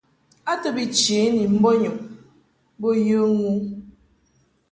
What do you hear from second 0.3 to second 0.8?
A to